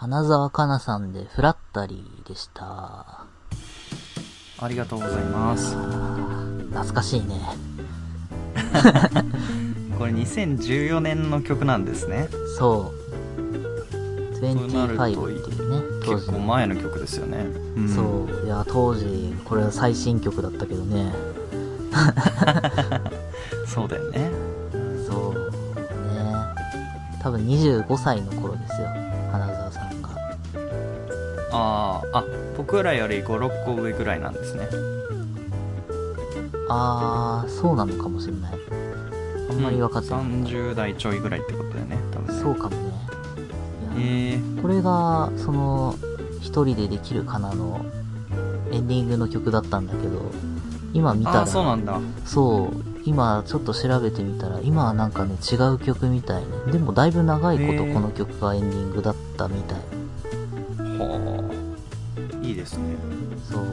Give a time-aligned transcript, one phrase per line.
[0.00, 3.26] 花澤香菜さんでフラッタリーでした。
[4.58, 5.76] ありがとうございます。
[6.70, 7.38] 懐かしいね。
[9.98, 12.30] これ2014年の曲なんですね。
[12.58, 14.36] そう。
[14.40, 16.38] そうなると25っていうね、当結構。
[16.38, 17.44] 前の曲ですよね。
[17.76, 18.46] うんそう。
[18.46, 21.14] いや、当時、これは最新曲だったけどね。
[23.68, 24.30] そうだよね。
[25.06, 25.50] そう。
[26.14, 26.34] ね。
[27.22, 28.99] 多分25歳の頃ですよ。
[31.52, 32.24] ああ、あ、
[32.56, 34.68] 僕らより5、6個上ぐらいなんですね。
[36.68, 38.52] あー、そうなのかもしれない。
[39.50, 40.20] あんまり分かってない。
[40.20, 42.42] うん30代ちょいぐらいってことだよね、多分ね。
[42.42, 42.90] そうかもね。
[43.96, 45.96] えー、これが、その、
[46.40, 47.84] 一人でできるかなの
[48.72, 50.30] エンディングの曲だったんだけど、
[50.92, 52.00] 今見たら、ああ、そうなんだ。
[52.24, 56.72] そう今ちょっと調べてみたら、今はなんかね、違う曲みたいね。
[56.72, 59.78] でもだいぶ長いことこの曲がエンディングだったみたい。
[59.78, 59.94] はあ。
[59.94, 59.99] いい
[62.60, 62.96] ですね。
[63.50, 63.64] そう。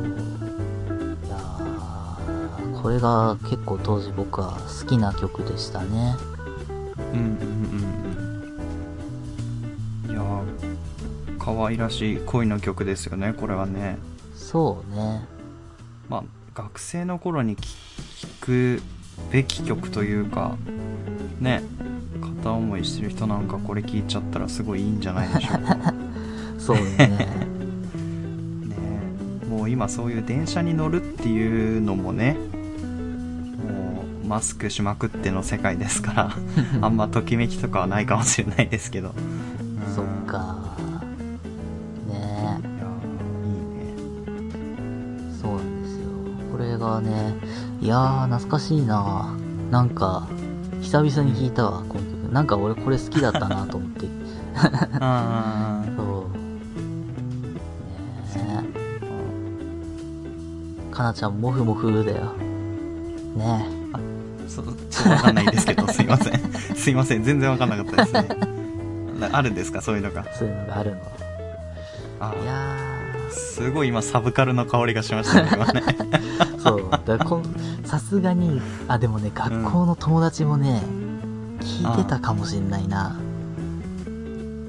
[1.25, 6.15] いやーこれが結構当時僕は好きな曲でしたね。
[6.97, 7.87] うんうんうん
[10.05, 10.11] うん。
[10.11, 13.97] いやー、可愛らしい恋の曲ですよね、これはね。
[14.35, 15.27] そうね。
[16.07, 16.23] まあ、
[16.55, 17.67] 学生の頃に聴
[18.39, 18.81] く
[19.31, 20.55] べき曲というか、
[21.41, 21.61] ね、
[22.21, 25.93] 片思いしてる人なんかこれ聴いちゃったらすごいいいんじゃないでしょうか。
[26.57, 27.46] そうね。
[29.77, 36.35] 今そういう電車に乗るっていうのもね、もうマスクしまくっての世界ですから、
[36.81, 39.09] あんまときめきとかはないかもしれないですけど。
[39.09, 40.05] うんそっ。
[40.25, 40.55] か。
[42.09, 43.11] ねいやー
[43.45, 43.93] いいね。
[45.39, 46.07] そうなんですよ。
[46.51, 47.35] これがね、
[47.79, 49.29] いやー、懐かしいな
[49.69, 50.27] なんか、
[50.81, 52.33] 久々に聞いたわ、この曲。
[52.33, 54.07] なんか俺これ好きだったなと思って。
[54.99, 55.76] あ
[60.97, 62.33] かなちゃん、モフモフだよ。
[63.35, 63.69] ね
[64.47, 66.33] そう、ちょっとわかんないですけど、 すいません。
[66.75, 68.27] すいません、全然わかんなかったですね。
[69.19, 70.25] なあるんですか、そういうのが。
[70.27, 70.35] え。
[70.35, 70.97] そういうのがあるの。
[72.19, 72.75] あいや
[73.29, 75.83] すごい今、サブカルの香りがしましたね、 今ね。
[75.83, 77.87] ー、そう。
[77.87, 80.81] さすがに、あ、でもね、学校の友達もね、
[81.59, 83.15] 聞いてたかもしんないな。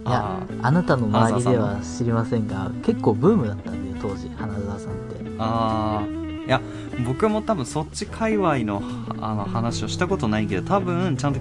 [0.07, 5.19] いやあなたの周りでは知りませんが、結構ブームだったんだよ、当時、花澤さんって。
[5.39, 6.18] あー
[6.49, 6.61] いや
[7.07, 8.83] 僕も多分そっち界隈の
[9.21, 11.41] あの話をしたことないけど多分ちゃんと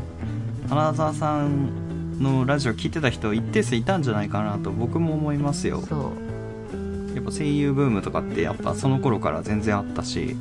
[0.70, 7.16] 花澤さんのラジオ聞いてた人一定数いたんじゃないかなと僕も思いますよそう。
[7.16, 10.36] やっぱ声優ブームとかってやっぱその頃から全然あったし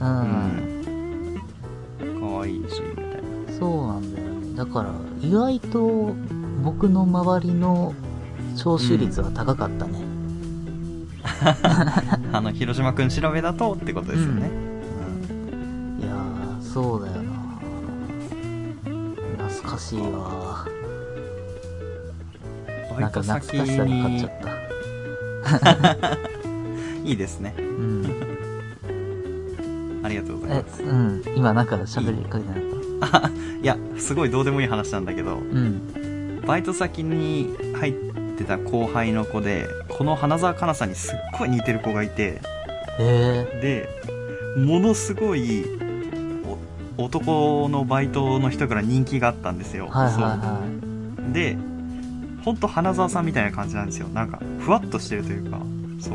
[0.00, 0.20] うん。
[0.20, 0.72] うん
[2.20, 4.56] 可愛いしみたいなそうなんだよね。
[4.56, 6.14] だから、意外と、
[6.64, 7.94] 僕の周りの
[8.56, 10.11] 聴取率は高かったね。
[12.32, 14.50] あの広島君調べだとってことですよね、
[16.00, 17.32] いやー、そうだよな
[19.48, 20.66] 懐かしいわ
[22.98, 24.52] なんか懐かしさに勝っにちゃった。
[27.04, 28.06] いいですねうん。
[30.04, 31.22] ありがとうございえま、すうん。
[31.36, 32.50] 今なんか喋りかけて
[33.00, 33.30] なかっ
[33.62, 35.36] いやすごいどうでもいい話なんだけどた。
[35.36, 36.42] うん。
[36.46, 38.11] バイト先に入って
[38.44, 42.40] た後輩の子でこの花澤香菜さんにすっごい似てる子がいて
[42.98, 43.86] え
[44.56, 45.64] でものすごい
[46.98, 50.60] お男のバイトの人から人気があったんですよ、ー、はいはいは
[51.16, 51.56] そうで
[52.44, 54.08] ほんと花澤さんみたいな感じなんですよ。
[54.08, 55.60] なんかふわっとしてるというか
[56.00, 56.14] そう。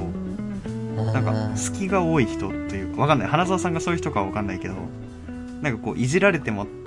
[0.97, 3.28] なんかー、隙が多い人っていうかわかんない。
[3.28, 4.75] 花澤さんがそういう人かわかんないけど
[5.61, 6.66] なんかこういじられても「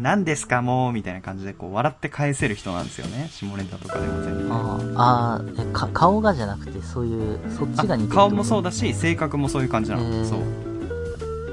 [0.00, 3.28] 何ですかもう」みたいな感じでこう笑って返せる人なんですよね。
[3.32, 4.52] 下ネタとかでも全然。
[4.52, 8.14] あーあー、え、か、顔がじゃなくて、そういう、そっちが似てる。
[8.14, 8.70] 顔もそうだ。
[8.70, 10.40] だし性格もそういう感じなの、そう。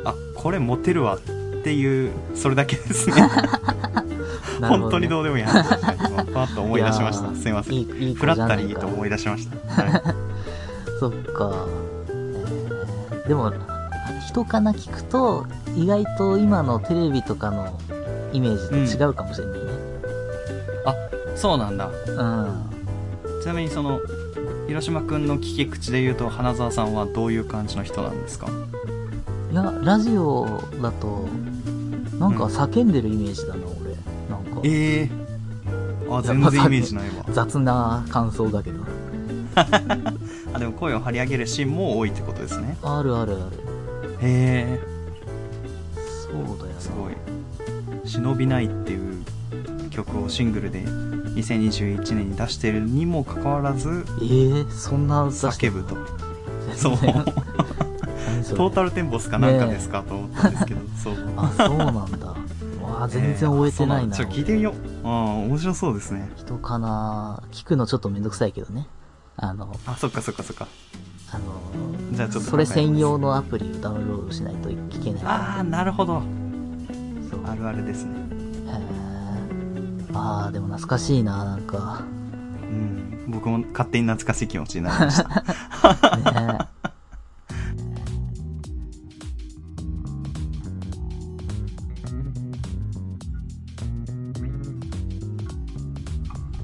[0.06, 1.20] あこれモテるわっ
[1.64, 3.16] ていうそれだけですね。
[4.60, 4.68] ね。
[4.68, 5.68] 本当にどうでもいい話。
[5.70, 7.36] でしたね今パッと思い出しました。
[7.36, 7.74] すいません。
[7.74, 10.02] いい、いい子フラッタリーと思い出しました、 はい、
[11.00, 11.52] そっか。
[12.10, 13.54] えーでも、
[14.28, 17.80] 人かな聞くと、意外と今のテレビとかの
[18.34, 19.66] イメージと違うかもしれないね。
[20.86, 20.96] あ
[21.36, 22.70] そうなんだうん。
[23.42, 24.00] ちなみにその
[24.68, 28.48] 広島くんの聞き口で言うと花澤さんはどういう感じの人なんですか？
[29.52, 31.28] いや、ラジオだと、
[32.18, 33.92] なんか叫んでるイメージだな、俺。
[34.30, 35.10] なんか、ええ
[36.10, 38.80] あ全然イメージないわ雑な感想だけど。
[40.54, 43.42] あでも声を張り上げるシーンも多いってことですねあるあるある。
[44.22, 44.80] へえ
[48.14, 49.24] 忍びない」っていう
[49.90, 55.98] 曲をシングルで2021年に出してるにもかかわらずえー、そんな叫ぶと。
[56.76, 56.98] そう。
[58.56, 61.16] トータルテンボスかなんかですか、と思ったんですけどそう。
[61.38, 62.28] あそうなんだ。
[62.84, 64.26] わあ全然終えてないな、えーあそうんだ。
[64.26, 64.74] ちょっと聞いてみよ
[65.04, 65.08] う。
[65.08, 66.32] うん面白そうですね。
[66.36, 68.88] 人かな聞くのちょっとめんどくさいけどね。
[69.38, 70.68] あのあそっかそっかそっか。
[71.32, 71.44] あの
[72.12, 75.24] じゃあちょっとそれ専用のアプリをダウンロードしないと聞けない。
[75.24, 76.22] ああなるほど
[77.46, 78.16] あるあるですね。
[78.68, 80.18] へー。
[80.18, 82.04] ああでも懐かしいななんか。
[82.62, 83.26] うん。
[83.28, 85.30] 僕も勝手に懐かしい気持ちになりました。
[86.18, 86.74] ね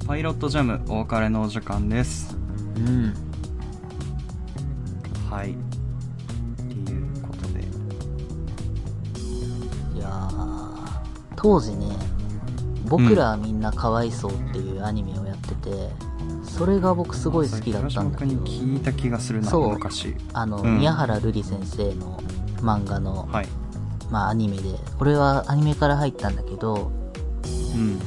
[0.06, 2.36] パイロットジャムお別れのお時間です。
[2.76, 3.14] うん。
[5.30, 5.54] はい
[11.42, 11.96] 当時ね
[12.90, 15.70] 僕らはみんなかわいそうっていうアニメをやってて、
[16.42, 18.32] それが僕すごい好きだったんだけど。
[18.42, 19.74] 聞いた気がするなそう。
[19.74, 20.16] 昔。
[20.32, 20.78] あの、うん。
[20.78, 22.20] 宮原瑠璃先生の
[22.56, 23.48] 漫画の、はい。
[24.10, 24.76] まあアニメで。
[24.98, 26.90] 俺はアニメから入ったんだけど
[27.76, 28.00] うん。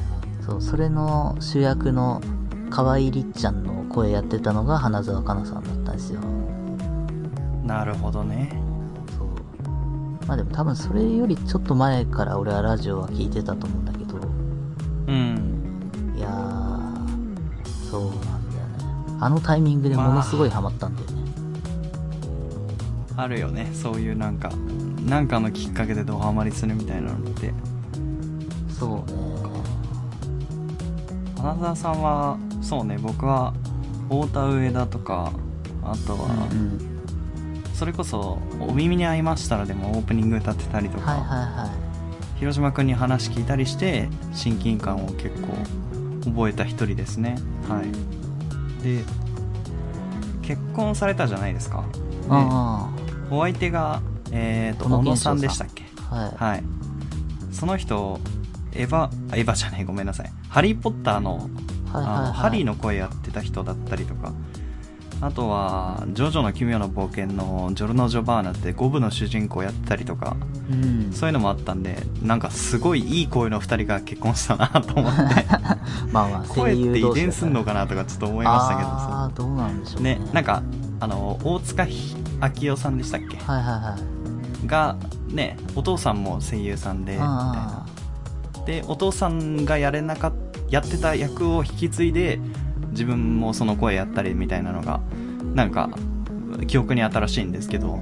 [0.46, 2.22] そうそれの主役の
[2.70, 6.20] 河合りっちゃんの声やってたのが花澤香菜さんだったんですよ。
[7.64, 8.63] なるほどね
[10.28, 14.16] まあでも多分それよりちょっと前から俺はラジオは聞いてたと思うんだけど。
[15.08, 16.14] うん。
[16.16, 19.18] いやーそうなんだよね。
[19.20, 21.32] あのタイミングでものすごいハマったんだよね、
[23.18, 23.70] あるよね。
[23.74, 24.52] そういうなんか
[25.08, 27.54] なんかのきっかけでドハマりするみたいなのって。
[28.70, 29.24] そうね
[31.38, 33.54] 花澤さんはそうね僕は
[34.10, 35.34] 太田上田とか
[35.84, 36.93] あとは、うん
[37.74, 41.28] それこそ「お耳に合いましたら」でもオープニング歌ってたりとか、はいはい
[41.62, 42.40] はい。
[42.40, 45.54] 広島君に話聞いたりして親近感を結構
[46.32, 47.36] 覚えた一人ですね。
[47.70, 48.84] はい。
[48.84, 49.04] で
[50.42, 51.84] 結婚されたじゃないですか。
[53.30, 55.40] お相手がえっ、と小野さん。
[55.40, 55.84] でしたっけ？
[56.12, 56.52] あはい。
[56.52, 56.64] はい。
[57.52, 58.20] その人
[58.74, 60.32] エヴァあエヴァじゃないごめんなさい。
[60.50, 62.28] ハリー・ポッターのはいはいあはい。
[62.28, 64.34] のハリーの声やってた人だったりとか
[65.26, 70.36] あとは「ジョジョの奇妙な冒険」のジョルノ・ジョバーナって5部の主人公やってたりとか
[70.70, 71.12] うん。
[71.14, 75.46] そういうのもあったんでなんかすごいいい声の2人が結婚したなと思って。
[76.12, 80.16] まあまあ声 声って遺伝すんのかなとかちょっと思いましたけどああどうなんでしょうね。
[80.16, 80.62] ねなんか
[81.00, 83.38] あの大塚明夫さんでしたっけ？
[83.38, 83.96] はいはいは
[84.64, 84.68] い。
[84.68, 84.98] が
[85.30, 87.86] ねお父さんも声優さんでみたいな。
[87.86, 87.86] あ
[88.66, 90.34] でお父さんがやれなかっ
[90.74, 92.40] やってた役を引き継いで
[92.94, 95.02] 自分もその声やったりみたいなのが
[95.54, 95.90] なんか
[96.68, 97.98] 記憶に新しいんですけど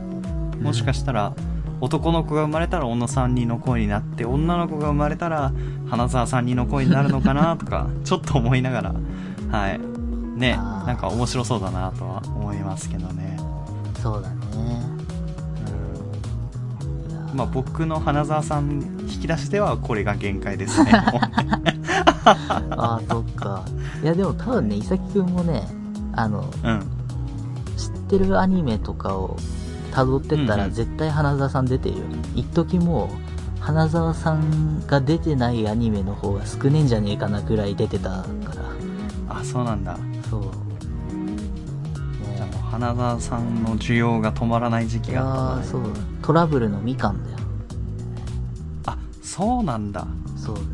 [0.62, 1.34] もしかしたら
[1.82, 5.52] 男の子が生まれたら小野さん人の声になって女の子が生まれたら
[5.90, 8.96] 花澤さん人の声になるのかなとか ちょっと思いながら
[9.52, 9.80] はい。
[10.38, 13.38] ねなんか面白そうだなとは思いますけどね。
[13.40, 14.36] あそうだね。
[17.10, 18.72] いやまあ僕の花澤さん
[19.08, 20.92] 引き出しではこれが限界ですね
[22.24, 22.36] あ
[22.70, 23.64] あそっか
[24.02, 25.68] いやでも多分ね伊崎くんもね
[26.14, 26.82] あのうん。
[27.78, 29.38] 知ってるアニメとかを
[29.92, 30.48] 辿ってったうんうん。
[30.48, 32.04] ら絶対花澤さん出てるよ、
[32.36, 33.10] 一時も
[33.60, 38.26] う花澤さんが出てないアニメの方が少ねえんじゃねえかなくらい出てたか
[39.30, 39.38] ら。
[39.38, 39.98] あそうなんだ。
[40.30, 40.42] そう。
[40.42, 45.82] じゃあねもう花澤さんの需要が止まらない時い期があったやーそう。
[46.22, 47.38] トラブルのみかんだよ。
[48.88, 50.08] あそうなんだ。
[50.36, 50.62] そうだ。
[50.62, 50.68] よ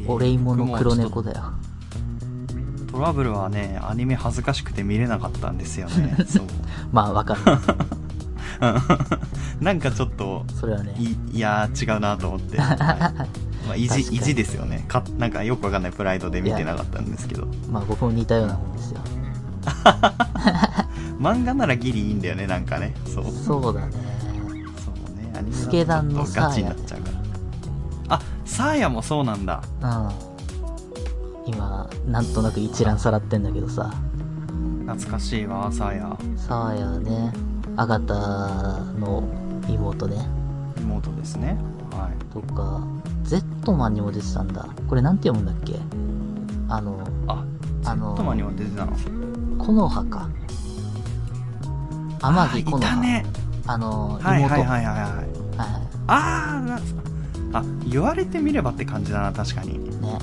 [0.00, 1.38] えーお礼物の黒猫だよ。
[1.38, 1.63] と
[2.94, 6.16] トラブルはねアニメ恥ずかしくて見れなかったんですよね。
[6.28, 6.46] そう。
[6.92, 7.40] まあわかる。
[9.60, 10.94] なんかちょっとそれはね。
[10.96, 12.78] いいやー違うなと思って、 はい。
[13.66, 14.84] まあ、意地意地ですよね。
[14.86, 17.48] かなんかよくわかんないプライドで見てなかったんですけど。
[17.68, 19.00] まあ僕も似たようなもんですよ。
[21.18, 22.94] 漫画ならギリいいんだよねなんかね。
[23.06, 23.24] そう。
[23.24, 23.86] そうそうだね。
[23.88, 23.94] ね
[25.36, 28.16] アニメだとガチになっちゃうから。
[28.16, 29.64] あサーヤもそうなんだ。
[29.82, 29.86] う
[30.30, 30.33] ん
[31.46, 33.92] 今なんとなく一覧さらってんだけどさ。
[34.86, 36.16] 懐かしいわサーヤ。
[36.36, 37.32] サーヤね。
[37.76, 38.14] アガタ
[38.98, 39.24] の
[39.68, 40.26] 妹ね。
[40.78, 41.58] 妹ですね。
[41.90, 42.24] はい。
[42.32, 42.82] とか
[43.22, 44.66] ゼットマンにも出てたんだ。
[44.88, 45.78] これなんて読むんだっけ？
[46.68, 47.44] あのあ
[47.82, 48.92] ゼあのットマンにも出てたの？
[49.58, 50.28] 木の葉か。
[52.22, 53.26] 天城木の葉あいたね。
[53.66, 54.84] あの妹はいはいはいはいはい。
[54.84, 55.28] はいはい。
[56.06, 56.78] あ
[57.54, 59.78] あ言われてみればって感じだな確かに。
[60.00, 60.18] ね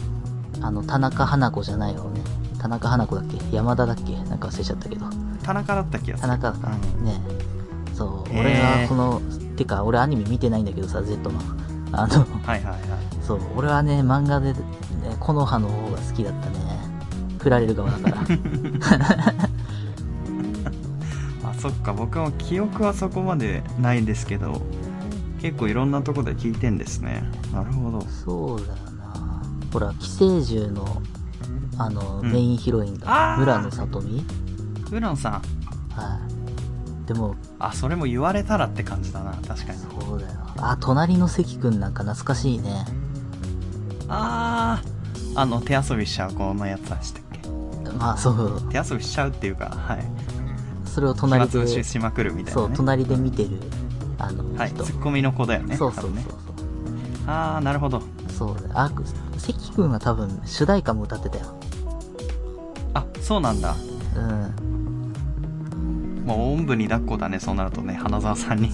[0.61, 2.21] あの田中花子じゃない方ね。
[2.59, 3.37] 田中花子だっけ？
[3.55, 4.15] 山田だっけ？
[4.29, 5.05] なんか忘れちゃったけど。
[5.43, 6.29] 田中だった気がする。
[6.29, 7.05] 田中か、うん。
[7.05, 7.21] ね
[7.93, 9.21] そう、俺はこの
[9.55, 11.43] てか俺アニメ見てないんだけどさ Z マン
[11.91, 12.25] あのは
[12.55, 12.81] いはいはい。
[13.21, 14.59] そそう、俺はね、漫画で、ね、
[15.19, 16.55] 木の葉の方が好きだったね。
[17.39, 18.17] 振られる側だから。
[21.49, 21.93] あそっか。
[21.93, 24.61] 僕も記憶はそこまでないですけど
[25.41, 27.23] 結構いろんなとこで聞いてんですね。
[27.53, 28.01] なるほど。
[28.01, 28.73] そうだ。
[29.71, 31.01] ほら、寄生獣の、
[31.77, 32.31] あの、うん。
[32.31, 34.25] メインヒロインが、村野さとみ
[34.91, 35.33] ウランさん。
[35.33, 35.39] は
[37.03, 37.07] い。
[37.07, 39.31] でも、あそれも言われたらって感じだな。
[39.47, 39.79] 確かに。
[39.79, 40.33] そうだよ。
[40.57, 42.85] あ、隣の関くんなんか懐かしいね。
[44.07, 44.81] あ
[45.35, 47.49] ああの手遊びしちゃう子のやつでしたっけ？
[47.97, 48.61] まあ、そう。
[48.69, 50.05] 手遊びしちゃうっていうかはい。
[50.85, 53.51] それを暇隣で、ししまくるみたいな、そう、ね、隣で見てる、
[54.17, 54.83] あの、はい人。
[54.83, 56.25] ツッコミの子だよねそうそうそう多分ね。
[57.25, 58.01] ああなるほど
[58.31, 58.55] そう。
[58.73, 58.89] あ、
[59.37, 61.45] 関くんは多分、主題歌も歌ってたよ。
[62.93, 63.75] あそうなんだ
[64.17, 66.25] うん。
[66.25, 68.69] もうおんぶに抱っこだねそうなるとね花澤さんに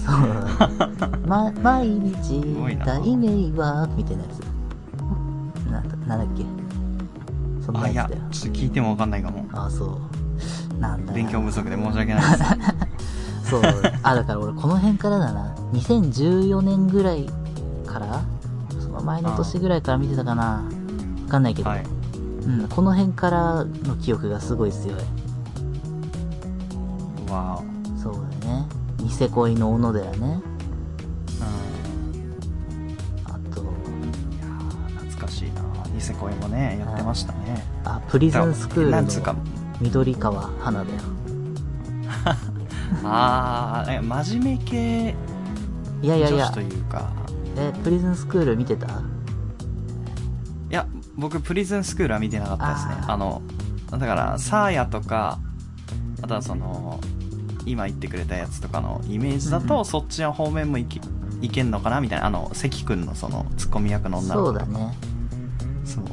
[1.26, 4.40] ま、毎日ごいな題名は、みたいなやつ。
[5.70, 5.82] な
[6.16, 6.44] なんだっけ？
[7.64, 8.22] そんなあいややつだよ。
[8.30, 9.98] ちょっと聞いてもわかんないかもあ、そ
[10.76, 10.80] う。
[10.80, 11.16] なんだよ。
[11.16, 12.44] 勉強不足で申し訳ないです
[13.50, 13.62] そう。
[14.02, 15.54] あ、だから俺この辺からだな。
[15.72, 17.28] 2014年ぐらい
[17.86, 18.20] から
[19.08, 20.68] 前の年ぐらいから見てたかな。
[21.24, 21.70] わかんないけど。
[21.70, 21.84] はい
[22.44, 24.96] うん、この辺からの記憶がすごい強い。
[27.30, 27.62] わ
[27.96, 28.66] そうだね。
[28.98, 30.18] ニセ恋の小野寺ね。
[30.20, 30.42] おうん
[33.24, 33.64] あと、い
[34.40, 39.40] やー懐かしいなニセ恋もねやってましたねあ、プリズンスクールなんつうかの
[39.80, 41.00] 緑川花だよ。
[43.04, 45.14] ああ真面目系
[46.02, 47.10] いやいやいや女子と、いうか
[47.58, 48.86] え、プリズンスクール見てた？
[48.86, 48.90] い
[50.70, 50.86] や
[51.16, 52.94] 僕プリズンスクールは見てなかったですね。
[53.08, 53.42] あの
[53.90, 55.38] だからサーヤとか
[56.22, 57.00] あとはその
[57.64, 61.00] 今言ってくれたやつとかのイメージだと、うんそっちの方面もいけ
[61.40, 62.26] いけんのかなみたいな。
[62.26, 64.94] あの関君のそのツッコミ役の女の子そうだね。
[65.84, 66.04] そう。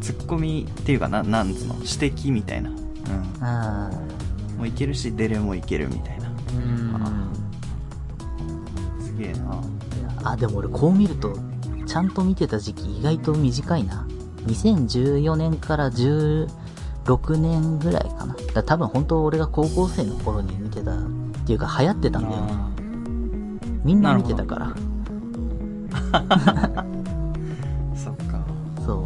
[0.00, 1.74] ツッコミっていうかななんつうの？
[1.76, 2.70] 指摘みたいな。
[2.70, 2.76] うん。
[3.44, 3.90] あ
[4.56, 6.28] もういけるしデレもいけるみたいな。
[6.28, 6.58] ーう
[9.00, 9.04] ん。
[9.04, 9.60] すげえな
[10.24, 11.36] あ、でも俺こう見ると、
[11.86, 14.06] ちゃんと見てた時期意外と短いな。
[14.46, 16.48] 2014年から16
[17.36, 18.34] 年ぐらいかな。
[18.34, 20.96] だから多分本当俺が高校生の頃に見てたっ
[21.46, 22.52] ていうか流行ってたんだよね。
[22.52, 22.70] あ
[23.84, 24.74] みんな見てたから。
[26.12, 26.84] ー
[27.94, 28.44] そっか
[28.84, 29.04] そう。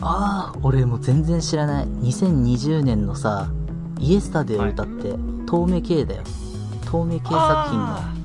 [0.00, 1.86] ああ、俺もう全然知らない。
[1.86, 3.48] 2020年のさ、
[4.00, 5.14] イエスタデーを歌って、
[5.46, 6.22] 透明系だよ。
[6.86, 8.17] 透明系作品あの。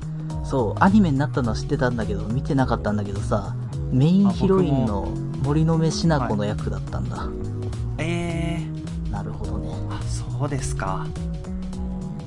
[0.54, 3.56] そう、アニメになったのは知ってたんだけど、見てなかったんだけどさ、
[3.90, 5.02] メインヒロインの
[5.42, 7.16] 森の目しな子の役だったんだ。
[7.16, 7.32] ー
[7.98, 9.74] えー、なるほどね。
[9.90, 11.08] あそうですか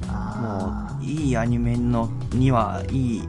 [0.09, 3.23] あもういいアニメのにはいい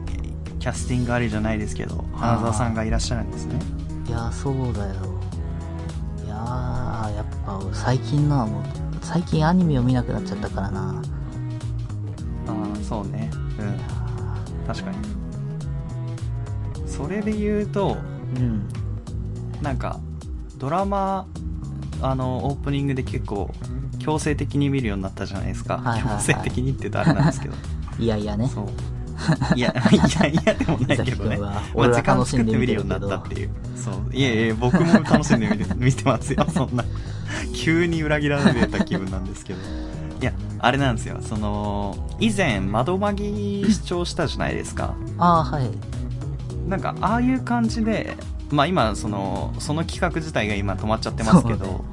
[0.59, 3.57] キャスティングありじゃないですけど花澤さんがいらっしゃるんですね
[4.05, 4.95] あ、いや、そうだよ。
[6.25, 8.63] いやー、やっぱ最近のはもう、
[9.01, 11.01] 最近アニメを見なくなっちゃったからな。
[12.47, 13.18] ああそうね
[17.09, 17.97] れで言うと
[18.37, 18.67] うん。
[19.61, 19.99] なんか
[20.57, 21.27] ドラマ
[22.01, 23.49] あのオープニングで結構
[23.99, 26.23] 強制的に見るようになったじゃないですか、はいはいはい。
[26.25, 27.55] 強制的にって言うとあれなんですけど。
[27.99, 28.49] いやいやね。
[29.55, 31.37] いやいやいやでもないけどね。
[31.37, 33.49] ま時間楽しんで作って見るようになったっていう。
[33.75, 33.93] そう。
[34.13, 34.21] い。
[34.21, 36.45] やいや僕も楽しんで見て見てますよ。
[36.53, 36.85] そんな。
[37.53, 39.59] 急に裏切られた気分なんですけど。
[40.21, 41.17] いやあれなんですよ。
[41.21, 44.95] その以前窓マギ視聴したじゃないですか。
[45.17, 45.69] ああ、はい。
[46.69, 48.15] なんかああいう感じで
[48.51, 51.83] まあ今そのその企画自体が今止まっちゃってますけど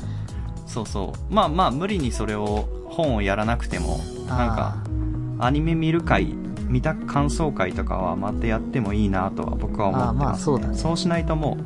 [0.67, 0.91] そうね。
[0.91, 4.77] そうまあまあ無理にそれを本をやらなくてもなんか
[5.39, 6.35] アニメ見る会
[6.69, 10.45] 見た感想会とかはまたやってもいいなとは僕は思ってます、ね。
[10.45, 10.77] そうだね。
[10.77, 11.57] そうしないとも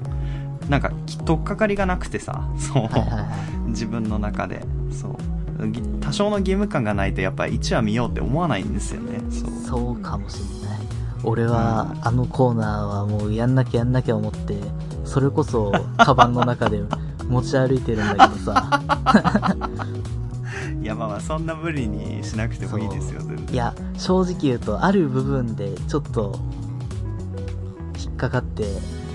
[0.67, 3.21] うなんかき取っかかりがなくてさそう、はいはいは
[3.67, 3.69] い。
[3.71, 4.63] 自分の中で。
[4.93, 5.69] そう。
[5.69, 9.21] ぎ多少の義務感がないとやっぱ1話見ようって思わないんですよね。
[9.31, 9.51] そう。
[9.67, 10.60] そうかもしんない。
[11.25, 14.57] 俺は、あのコーナーはもうやんなきゃやんなきゃ思って、
[15.05, 16.83] それこそ、カバンの中で
[17.29, 18.81] 持ち歩いてるんだけどさ。
[20.81, 26.39] いやまあまあそんな無理にしなくてもいいですよ全然いや、正直言うと、ある部分で、ちょっと、
[28.03, 28.65] 引っかかって、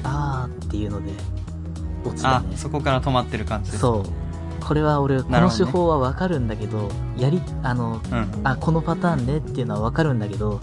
[0.03, 1.11] あーっていうので、
[2.05, 2.55] 落ちたあね。
[2.55, 4.63] そこから止まってる感じですそう。
[4.63, 10.59] これは俺、この手法はわかるんだけど、やり、あの、うんあ、このパターンねっていうのはわかるんだけど、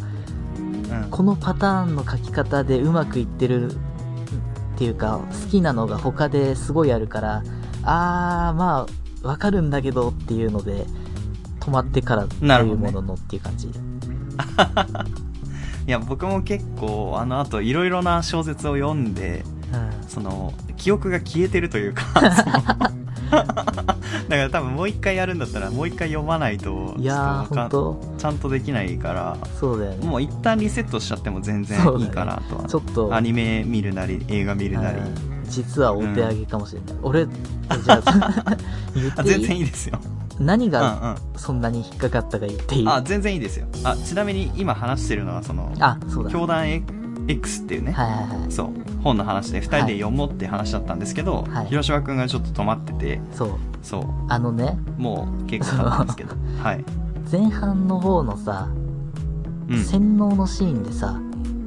[0.92, 3.75] うんこのパターンの書き方でうまくいってるっ
[4.76, 7.42] ていうか、好きなのが他ですごいあるから、
[7.82, 8.87] あー、ま
[9.22, 10.87] あ、わかるんだけどっていうので、
[11.61, 13.68] 止まってからというもののっていう感じ。
[15.87, 20.08] いや僕も結構あの後いろいろな小説を読んでうん。
[20.08, 22.04] その記憶が消えてるというか
[24.37, 30.07] から多分もう一回やるんだったらもう一回読まないといやとちゃんとできないからそうだよね。
[30.07, 36.97] もう一旦リセットしちゃっても全然いいかなとは、ちょっと、アニメ見るなり映画見るなり、うん実はお手上げかもしれない。
[37.03, 37.27] 俺、
[37.85, 38.03] じゃ
[39.17, 39.99] あ、全然いいいですよ。
[40.41, 40.81] 何うんうん。
[40.81, 42.89] がそんなに引っかかったか言っていい？
[42.89, 43.67] あ全然いいですよ。
[43.85, 46.31] あちなみに今話してるのはそのあ、そうだ。
[46.31, 46.71] 教団
[47.29, 48.52] X っていうね、はいはいはい。
[48.52, 48.71] そう。
[49.02, 51.67] 本の話で2人で読もうって話だったんですけど、はい。
[51.67, 53.50] 広島君がちょっと止まっててそう。
[53.83, 54.05] そう。
[54.29, 56.35] あのね、もう結構経ったんですけど。
[56.62, 56.85] はい、
[57.31, 58.69] 前半の方のさ、
[59.69, 61.21] うん、洗脳のシーンでさ、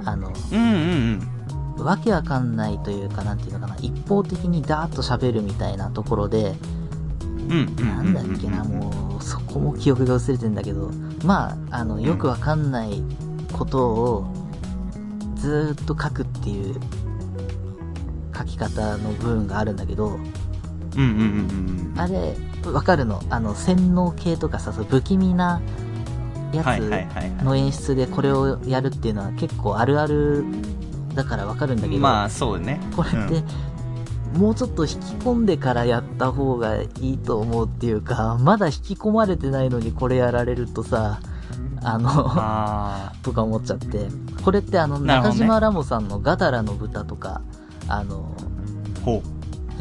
[0.06, 1.30] あの、うんうん
[1.78, 6.56] わけわかんないというか、なんていうのかな、一方的にダーッと喋るみたいなところで、
[7.38, 7.86] うんうんうん。
[7.86, 10.90] なんだっけな、もう、そこも記憶が薄れてんだけど、
[11.26, 13.04] まあ、あの、よくわかんない
[13.52, 14.45] ことを、
[15.46, 16.75] ずーっと書くっていう、
[18.36, 22.36] 書き方の部分があるんだけど、うんうんうんうんあれ、
[22.72, 23.22] わかるの？
[23.30, 25.62] あの、洗脳系とかさ、不気味な
[26.52, 30.44] やつはの演出でこれをやるっていうのは結構あるある
[31.14, 32.80] だからわかるんだけど、いまあそうね。
[32.96, 33.44] これって、
[34.38, 41.20] もうちょっと引き込んでからやった方がいいと思うっていうか、まだ引き込まれてないのにこれやられるとさ、
[41.86, 44.08] あの、あとか思っちゃって、
[44.44, 47.44] これってあの、中島ラモさんのガダラの豚とか、
[47.88, 48.36] あの、
[49.01, 49.22] あほ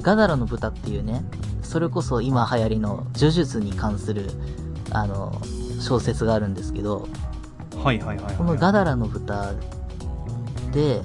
[0.02, 1.24] ガダラの豚っていうね、
[1.62, 4.30] それこそ今流行りの呪術に関する、
[4.90, 5.40] あの、
[5.80, 7.08] 小説があるんですけど、
[7.74, 8.34] うはいはいはいはい。
[8.36, 9.54] このガダラの豚
[10.72, 11.00] で、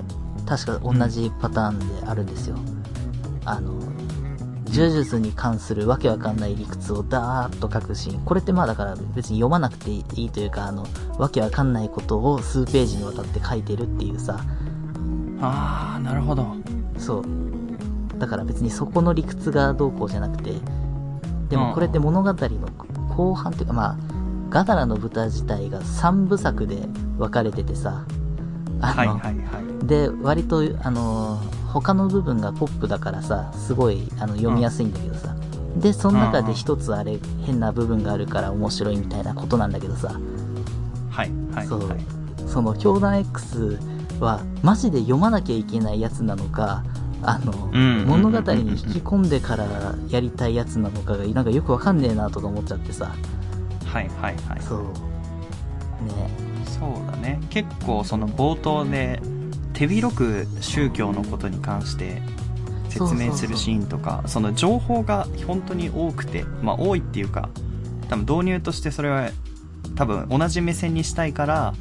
[0.46, 2.58] 確か同じパターンであるんですよ。
[3.46, 3.80] あの、
[4.74, 8.26] 呪術に関するわけわかんない理屈をダーッと書くシーン。
[8.26, 10.86] これってまあだから別に読まなくていいというか、あの、
[11.18, 14.40] わけわかんないことを数ページにわたって書いてるっていうさ、
[15.42, 16.56] ああなるほど
[16.98, 17.26] そう。
[18.18, 20.54] だから別にそこの理屈がどうこうじゃなくて、
[21.50, 22.36] でもこれって物語の
[23.16, 23.98] 後半っていうかまあ、
[24.50, 28.06] ガダラの豚自体が3部作で分かれててさ、
[28.82, 29.32] あの、はいはいは
[29.84, 35.36] いで、割と、あのー他の部分がポップだからさ、すごい、あの、読みやすいんだけどさ。
[35.78, 40.20] で、その中で一つあれ、変な部分があるから面白いみたいなことなんだけどさ、
[41.10, 41.88] はいはいそう。
[41.88, 42.00] はい。
[42.48, 43.78] その、教団 X
[44.20, 46.84] は、マジで読まなきゃいけないやつなのか、
[47.22, 48.06] あの、うん。
[48.08, 49.66] 物語に引き込んでから
[50.10, 53.14] やりたいやつなのかが、なんかよくわかんねえなとか思っちゃってさ、
[53.86, 54.62] はいはいはい。
[54.62, 54.80] そう。
[56.06, 56.30] ね。
[56.66, 57.40] そうだね。
[57.50, 59.22] 結構その冒頭で
[59.80, 62.22] 手広く宗教のことに関して
[62.90, 67.50] 説明するシーンとかその情報が本当に多くてまあ多いっていうか
[68.10, 69.30] 多分導入としてそれは
[69.96, 71.74] 多分同じ目線にしたいから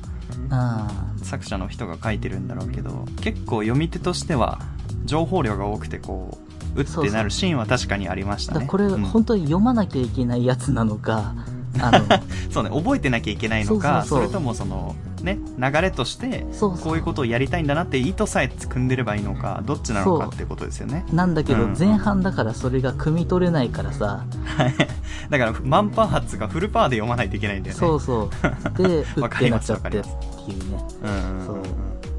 [0.49, 1.25] うん。
[1.25, 4.61] 作者の人が書いてるんだろうけど結構読み手としては
[5.05, 6.39] 情報量が多くてこ
[6.77, 8.67] ううってなるシーンは確かにありましたね。
[8.67, 9.03] これ、うん。
[9.03, 11.35] 本当に読まなきゃいけないやつなのか、
[11.81, 12.07] あの、
[12.53, 21.05] そうね覚えてなきゃいけないのかそれともそのね流れとしてこういうことをやりたいんだなって意図さえ組んでればいいのかどっちなのかってことですよね。
[21.13, 21.77] なんだけどうん。
[21.79, 24.25] 前半だからそれが汲み取れないからさ、
[25.31, 27.81] だから満パー発がフルパーで読まないといけないんだよね。
[27.81, 28.83] そうそう。
[28.83, 30.05] で、 うわっかりますてなっちゃっ
[30.45, 30.85] ていうね。
[31.03, 31.47] うんうんうん。
[31.47, 31.57] そう。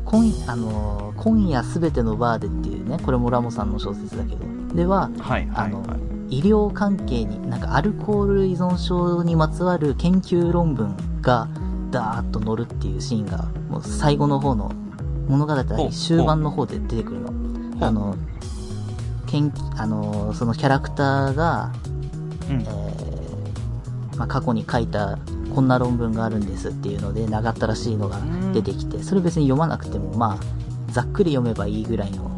[0.06, 6.00] 今あのー今夜すべてのバーでっていうね、これもラモさんの小説だけど、では、はいはいあのはい
[6.32, 11.48] 医療関係に、なんかアルコール依存症にまつわる研究論文が
[11.89, 14.71] ダーッと載るっていうシーンが、もう最後の方の
[15.28, 15.56] 物語
[15.89, 17.34] 終盤の方で出てくるの。
[17.86, 18.15] あの、
[19.28, 21.71] 研あのーそのキャラクターが、
[22.49, 22.62] うん。
[22.62, 22.99] えー
[24.19, 25.17] まあ、過去に書いた
[25.56, 28.19] こんな論文があるんですっていうので長ったらしいのが
[28.54, 32.30] 出てきてそれ別に読まなくてもまあざっくり読めばいいぐらいの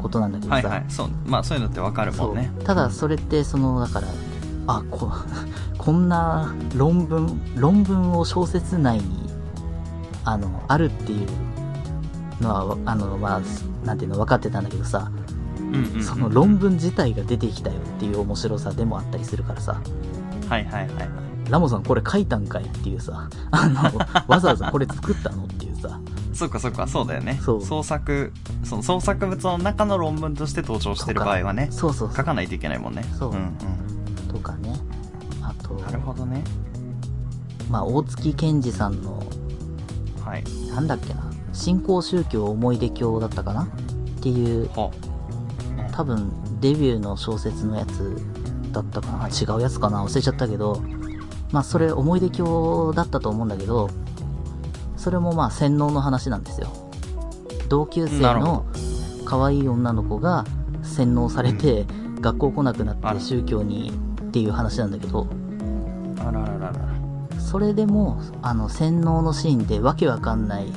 [0.00, 0.84] ことなんだけどさ、はいはい。
[0.88, 1.08] そう。
[1.26, 2.52] まあそういうのってわかるそもんね。
[2.60, 2.62] う。
[2.62, 4.08] ただそれってそのだから
[4.68, 5.10] あこ
[5.84, 9.30] こんな論文論文を小説内に
[10.24, 11.28] あのあるっていう
[12.42, 13.40] のはあのまあ
[13.86, 15.10] なんていうの分かってたんだけどさ
[15.58, 19.80] うんうんうんその論文自体が出てきたよっていう面白さでもあったりするからさ。
[20.48, 21.08] はいはいはいはい。
[21.50, 23.82] ラモさんこれ書いたんかいっていうさ、あの、
[24.28, 26.00] わざわざこれ作ったのっていうさ、
[26.32, 27.38] そうかそうかそうだよね。
[27.42, 33.04] 創作その創作物の中の論文として登場してる場合はねそうそう書かないといけないもんね。
[33.18, 33.30] そう。
[33.32, 33.44] んうん。
[33.44, 33.58] とかね。
[33.58, 33.83] あと、な
[35.94, 36.44] るほどね。
[37.70, 39.22] まあ、大月健二さんの、
[40.24, 40.44] はい。
[40.68, 43.64] なんだっけな、新興宗教思い出教だったかな。
[43.64, 43.66] っ
[44.22, 44.90] ていう、ほ
[45.92, 48.16] 多分、デビューの小説のやつ
[48.72, 49.32] だったかな、はい。
[49.32, 50.04] 違うやつかな。
[50.04, 50.82] 忘れちゃったけど、
[51.52, 53.88] まあ、それ思い出教だったと思うんだけど、
[54.96, 56.68] それもまあ洗脳の話なんですよ。
[57.68, 58.64] 同級生の
[59.26, 60.46] 可愛い女の子が
[60.82, 61.86] 洗脳されて、
[62.20, 65.26] 学校来なくなって宗教にっていう話なんだけど、
[66.26, 66.68] あららら。
[66.70, 66.74] ら
[67.38, 70.72] それでも、あの、洗脳のシーンでわけわかんない、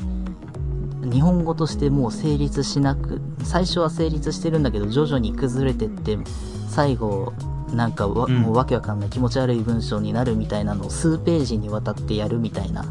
[1.03, 6.17] 日本語としてもう成立しなく、最初は成立してるんだけど、徐々に崩れてって、
[6.69, 7.33] 最後、
[7.73, 8.41] なんかわ、うん。
[8.41, 12.83] もうわけわかんない気持ち悪い文章になるみたいなのを数ページにわたってやるみたいな。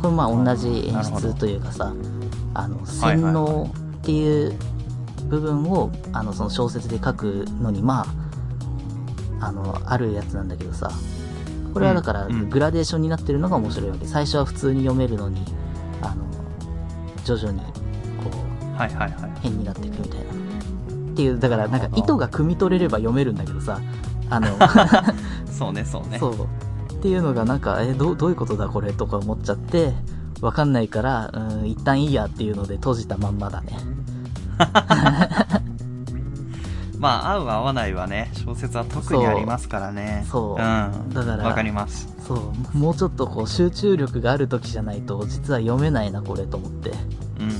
[0.00, 1.94] これまあ同じ演出というかさ、
[2.54, 4.54] あの、洗脳っていう
[5.28, 8.06] 部分を、あの、その小説で書くのに、ま
[9.40, 10.90] あ、あの、あるやつなんだけどさ、
[11.72, 14.06] これはだから、グラデーションになってるのが面白いわけ。
[14.06, 15.44] 最初は普通に読めるのに、
[16.02, 16.24] あの、
[17.24, 18.30] 徐々に、こ
[18.62, 20.24] う、はいはいはい変になっていくみたいな。
[21.12, 23.80] っていう、だから、なんか意図が汲み取れれば読めるんだけどさ、
[24.30, 24.48] あの、
[25.50, 26.34] そうねそうねそう。
[26.92, 29.92] っていうのがなんか、え、どう、どういうことだこれとか思っちゃって、
[30.40, 33.76] わかんないから、うん、一旦いいやっていうので閉じたまんまだね。
[37.02, 40.24] まあ合う合わないはね小説は特にありますからね。
[40.30, 40.56] そう。
[40.56, 41.06] そう。
[41.08, 41.10] ん。
[41.12, 42.08] だからわかります。
[42.24, 46.90] そう、もうちょっとこう集中力がある時じゃないと、実は読めないな、これと思って。
[47.40, 47.52] うんう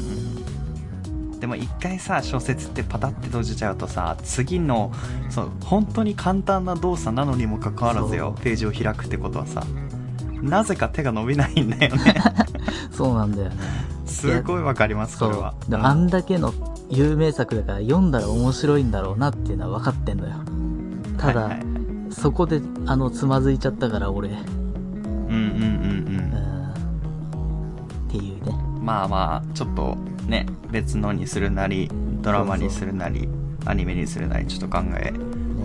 [1.35, 1.41] ん。
[1.41, 4.93] でも一回さ小説ってパタって閉じちゃうとさ次の
[5.29, 9.65] そう本当に簡単な動作なのにもかかわらずよページを開くってことはさ
[10.41, 12.15] なぜか手が伸びないんだよね。
[12.93, 13.57] そうなんだよね。
[14.07, 15.55] すごいわかりますそこれは。
[15.73, 16.55] あんだけの
[16.93, 20.35] 有名作だから読んだら面白いんだろうなっていうのは分かってんのよ。
[21.19, 22.13] ただ、はいはいはい。
[22.13, 24.29] そこで、あの、つまずいちゃったから、俺。
[24.29, 26.17] ううんうんうん。
[26.31, 26.75] ん。
[28.09, 28.55] っていうね。
[28.67, 31.89] うんまあまあちょっとね別のにするなり
[32.21, 33.29] ドラマにするなり
[33.65, 35.13] アニメにするなりちょっと考え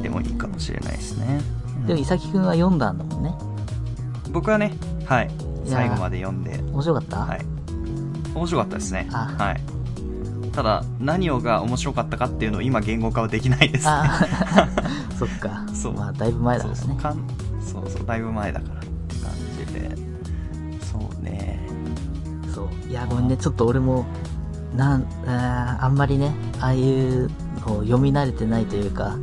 [0.03, 1.41] てもいいかもしれないですね。
[1.87, 3.33] でも、伊崎くんは読んだんだもんね。
[4.31, 5.27] 僕はねはい。
[5.27, 5.29] い
[5.65, 6.59] 最後まで読んで。
[6.71, 7.17] 面白かった？
[7.17, 7.41] はい。
[8.35, 9.09] 面白かったですね。
[9.11, 9.35] あ。
[9.35, 9.61] はい
[10.57, 14.25] ただ何をが面白かったかっていうのを今言語化はできないですねあ
[15.15, 15.63] そっか。
[15.71, 16.79] そうまあ、だいぶ前だからね。
[16.81, 17.17] そうそうかん
[17.61, 19.31] そうそうだいぶ前だからって感
[19.67, 19.95] じで
[20.91, 21.59] そうね
[22.55, 22.89] そう。
[22.89, 23.37] いや、ごめんね。
[23.37, 24.03] ちょっと俺も、
[24.75, 27.29] なん、あーあんまりね、ああいう
[27.67, 29.15] のを読み慣れてないというか、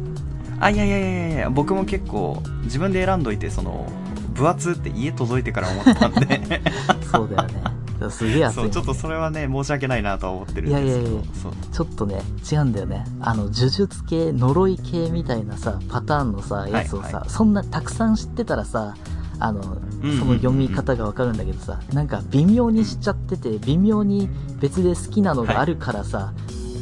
[0.61, 3.87] あいやいやいやいやいや僕も結構自分で選んどいてその
[4.35, 6.63] 分厚って家届いてから思ったんで
[7.11, 7.74] そうだよね。
[8.11, 8.65] すげえ熱い、ね。
[8.65, 13.05] そうちょっとそれはね申し訳ないなとは思ってるんですけどいやいやいやそうちょっとね、違うんだよね。
[13.21, 18.95] あの、呪術系、呪い系みたいなさ、パターンのさ、やつをさ、はいはいそんなたくさん知ってたらさ、
[19.41, 19.61] あの、
[20.03, 24.29] うんうんその読み方がわかるんだけどさ、なんか微妙にしちゃってて、微妙に
[24.61, 26.35] 別で好きなのがあるからさ、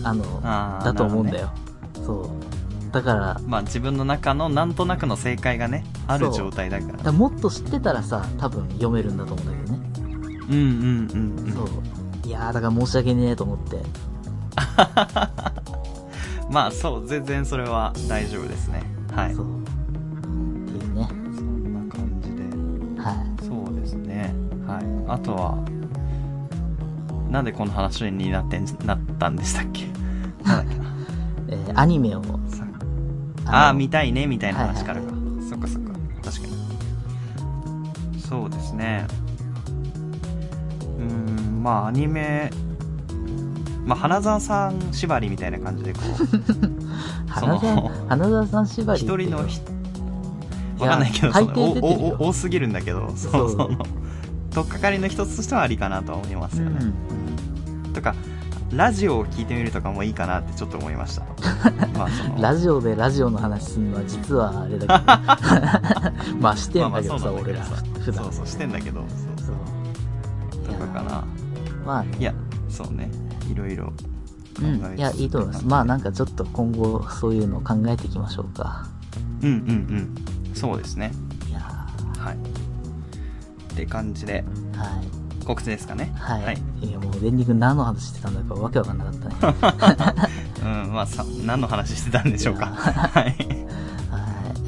[0.02, 1.50] あの、あーだと思うんだよ。
[2.04, 2.92] そう。
[2.92, 9.91] だから、まあ自分の中のなんとなくの正解がねある状態だからだからもっと知ってたらさ、多分読めるんだと思うんだけどね。
[10.52, 11.52] うんうんうんうん。
[11.52, 11.68] そう。
[12.26, 13.82] いやー、だから申し訳ねえと思って。
[16.50, 18.82] まあそう全然それは大丈夫ですね。
[19.14, 19.34] はい。
[19.34, 19.46] そう。
[19.46, 19.48] っ
[20.70, 21.08] ていうね。
[21.08, 22.42] そんな感じで。
[23.02, 23.46] はい。
[23.46, 24.34] そうですね。
[24.66, 24.84] はい。
[25.08, 25.58] あとは
[27.30, 29.86] なんでこの話になってんなったんでしたっけ？
[30.44, 30.84] なんだっけな？
[31.48, 32.22] えーアニメを、
[33.46, 35.48] ああー見たいねみたいな話からか、はい。
[35.48, 35.92] そっかそっか。
[36.22, 36.52] 確かに。
[38.20, 39.06] そうですね
[41.62, 42.50] まあアニメ
[43.84, 47.58] まあ花澤さん縛りみたいな感じでこう 花
[48.28, 49.60] 澤さん縛り一人のひ
[50.78, 53.46] いやわかんないけどそ大のおお多すぎるんだけどそそう。
[53.46, 53.68] うその
[54.52, 56.78] とっかかりの一つとしてはありかなとは思いますよね、
[57.94, 58.14] とか
[58.70, 61.24] ラジオを聞いてみるとかもいいかなってちょっと思いました。
[61.96, 66.36] まあそのラジオでラジオの話するのは実はあれだけど。
[66.40, 67.60] まあしてんだけどさ、俺ら
[68.00, 68.24] 普段。
[68.24, 69.08] そうそうしてんだけどそう。
[69.46, 70.74] そう。
[70.74, 71.24] とかかな
[71.84, 72.34] まあねいや
[72.68, 73.10] そうね。
[73.50, 73.92] いろいろ
[74.56, 75.66] 考うんいやいいと思います。
[75.66, 78.86] まあなんかちょっと今後そういうのを考えていきましょうか。
[79.42, 80.54] うんうんうん。
[80.54, 81.12] そうですね。
[81.48, 82.34] いやはい。
[83.72, 84.44] って感じで。
[84.72, 85.44] ーはい。
[85.44, 86.12] 告知ですかね。
[86.16, 86.58] はい、はい。
[86.82, 90.28] い、やもうレンディ君何の話してたんだかわけわかんなかったね。
[90.62, 92.66] うんまあさ何の話してたんでしょうか。
[92.76, 93.24] はい。
[93.24, 93.36] はい。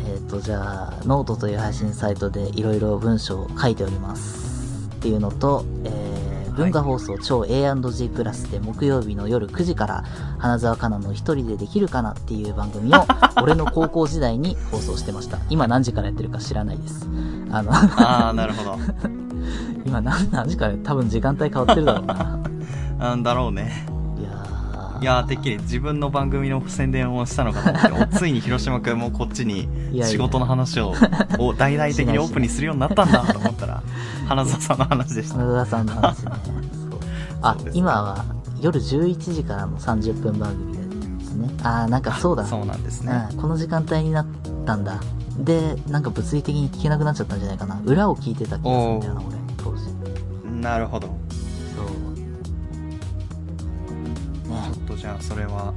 [0.07, 4.89] えっ、とじゃあノートという配信サイトでいろいろ文章を書いております。
[4.97, 5.94] っていうのと、えー
[6.57, 10.05] 文化放送超 A&G プラスで木曜日の夜9時から
[10.39, 13.07] 花澤香菜の一人でできるかなっていう番組を
[13.43, 15.39] 俺の高校時代に放送してました。
[15.51, 17.09] 今何時からやってるか知らないです。
[17.51, 18.79] あのああなるほど。
[19.85, 22.39] 今何何時から多分時間帯変わってるだろうな。
[22.99, 23.87] なんだろうね
[25.01, 29.69] いやてっきり自分の番組の宣伝をしたのかと思っておついに広島君もこっちに
[30.05, 30.95] 仕事の話を
[31.39, 33.83] を大々的にオープンにするようになったんだと思ったら
[34.27, 36.33] 花澤さんの話でした花田さんの話ね。
[37.43, 38.25] あ今は
[38.61, 40.73] 夜11時からの30分番組
[41.19, 41.51] ですね。
[41.63, 42.47] あー、なんかそうだ。
[42.47, 44.27] そうなんですねうん、この時間帯になっ
[44.65, 45.01] たんだ。
[45.39, 47.81] で、なんか物理的に聞けなくなっちゃったんじゃないかな。
[47.85, 49.85] 裏を聞いてた気がするんだよな、俺、当時。
[50.63, 51.24] なるほど
[55.05, 55.75] じゃあそれは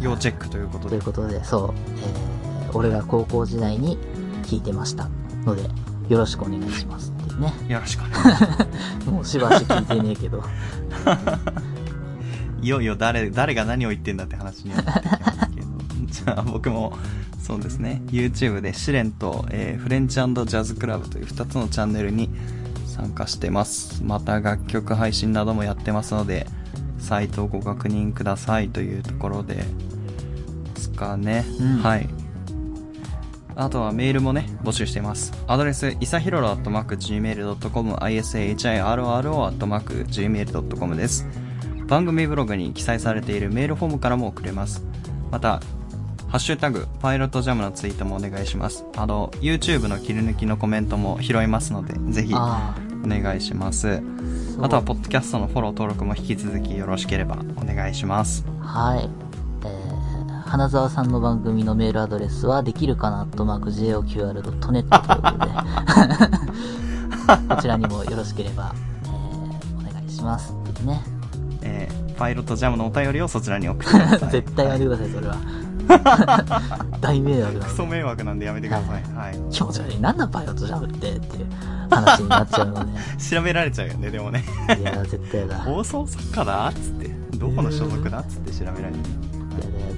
[0.00, 0.90] 要チェックということで。
[0.90, 3.98] ということで、そう、えー、俺が高校時代に
[4.44, 5.08] 聞いてました
[5.44, 5.62] ので、
[6.08, 7.52] よろしくお願いしますっていうね。
[7.66, 8.76] よろしくお願いします。
[9.10, 10.44] もうしばし聞いてねえけど。
[12.62, 15.66] いよいよ誰誰が何を言ってんだって話にはなってきますけど。
[16.06, 16.96] じゃあ僕も
[17.42, 18.00] そうですね。
[18.06, 22.30] YouTube で試練と、えーフレンチジャズクラブという2つのチャンネルに
[22.86, 24.04] 参加してます。
[24.04, 26.46] また楽曲配信などもやってますので
[27.06, 29.64] サイトをご確認くださいというところでで
[30.76, 32.08] すかね、うんはい
[33.58, 35.32] あとはメールもね、募集しています。
[35.46, 41.26] アドレス、いさひろろ .gmail.com、ishiroro .gmail.com です。
[41.86, 44.84] 番組ブログに記載されているメールフォームからも送れます。
[45.30, 45.62] また、
[46.28, 48.84] ハッシュタグ、パイロットジャムのツイートもお願いします。
[48.94, 52.34] あの、YouTube の切り抜きのコメントも拾いますので、ぜひ、
[53.06, 54.02] おあ願いします。
[54.60, 54.68] あ。
[54.68, 58.44] とは、ポッドキャストのフォロー登録も引き続きよろしければお願いします。
[58.60, 59.08] はい。
[59.64, 65.54] えー、花澤さんの番組のメールアドレスは、できるかなとマーク JOQR.net ということで、
[67.54, 71.02] こちらにもよろしければ、えー、お願いしますっていうね。
[71.62, 74.30] えーパイロットジャムのお便りをそちらに送ってください。
[74.32, 75.36] 絶対やめてください、それは。
[77.00, 77.86] 大迷惑なクソ。
[77.86, 79.02] 迷惑なんでやめてください。
[79.14, 79.38] はい。
[79.50, 80.00] 気持ち悪い。
[80.00, 81.46] なんだパイロットジャムってっていう
[81.90, 82.92] 話になっちゃうので。
[83.30, 84.44] 調べられちゃうよね、でもね。
[84.78, 85.54] いや、絶対やだ。
[85.54, 87.14] や放送作家だっつって。
[87.36, 89.02] どこの所属だっつって調べられる。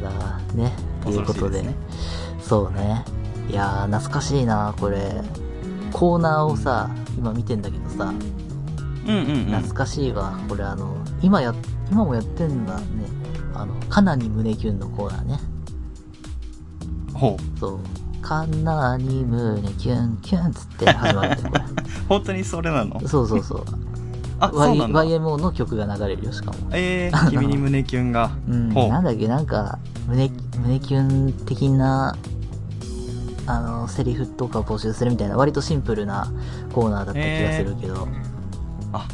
[0.00, 0.38] だやだ。
[0.54, 0.72] ね。
[1.02, 1.62] ということで。
[1.62, 1.74] ね
[2.40, 3.04] そうね。
[3.48, 5.22] いやー、懐かしいな、これ。
[5.92, 8.12] コーナーをさ、今見てんだけどさ、
[9.06, 9.44] うんうんうん。
[9.46, 10.38] 懐かしいわ。
[10.48, 11.54] これあの、今や、
[11.90, 12.84] 今もやってんだね。
[13.54, 15.40] あの、かなに胸キュンのコーナーね。
[17.18, 17.58] ほう。
[17.58, 17.78] そう。
[18.22, 21.60] かなに胸キュンキュンつって始まるんだよ、こ
[22.08, 22.98] 本当にそれなの？
[23.00, 23.08] れ。
[23.08, 23.64] そうそうそう。
[24.40, 25.04] あ、そうなんだ。
[25.04, 26.58] YMO の曲が流れるよ、しかも。
[26.72, 28.30] えー、君に胸キュンが。
[28.48, 28.68] うん。
[28.72, 30.30] なんだっけ、なんか、胸、
[30.62, 32.16] 胸キュン的な、
[33.46, 36.30] あの、セリフとか募集するみたいな、割とシンプルな
[36.72, 38.06] コーナーだった気がするけど、
[38.92, 39.06] あ、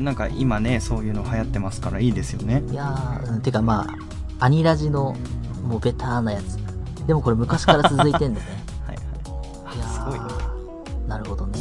[0.00, 2.62] なんか今ね、そういうの流行ってますからいいですよね。
[2.70, 3.86] いやー、うんてかま
[4.40, 5.14] あ、アニラジの、
[5.68, 6.58] もうベターなやつ。
[7.06, 8.46] でもこれ昔から続いてんだね。
[8.86, 9.02] はいは
[9.72, 9.76] い。
[9.76, 10.20] いやあ、すごい
[11.08, 11.58] なるほどね。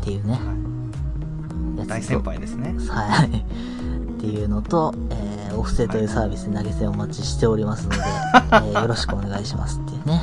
[0.00, 0.40] っていうね。
[1.76, 2.74] やつと大先輩ですね。
[2.88, 3.28] はい。
[3.28, 7.96] っていうのと、えー、オフセというサービスで投げ銭お待ちしておりますので、
[8.52, 10.20] えーよろしくお願いしますっていうね。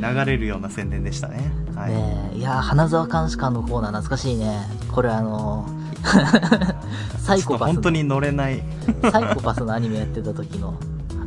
[0.00, 1.50] 流れるような宣伝でしたね。
[1.74, 1.90] はい。
[1.90, 4.60] ねえいやー花沢監視官のコーナー懐かしいね。
[4.92, 5.84] これあのー
[7.18, 8.62] サイコパス本当に乗れない。
[9.10, 10.74] サイコパスのアニメやってた時の、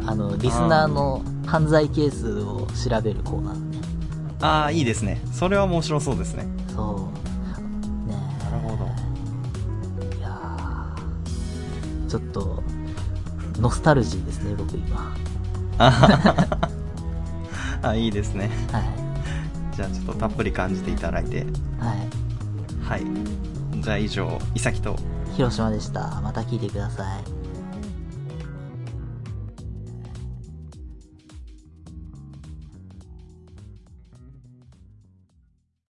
[0.08, 3.78] あの、リスナーの犯罪係数を調べるコーナーね。
[4.42, 5.22] ああ、いいですね。
[5.34, 6.48] それは面白そうですね。
[6.74, 7.10] そ
[8.06, 8.10] う。
[8.10, 8.90] ねなるほど。
[10.14, 10.18] え。
[10.18, 12.64] いやーちょっと、
[13.60, 15.14] ノスタルジーですね、僕今。
[15.78, 16.70] あ
[17.84, 18.50] あ、いいですね。
[18.72, 18.84] はい。
[19.76, 21.46] じゃあちょっとたっぷり感じていただいて。
[21.80, 22.08] はい。
[22.82, 23.82] はい。
[23.82, 24.96] じゃあ以上、いさきと
[25.36, 26.22] 広島でした。
[26.22, 27.37] また聞いてください。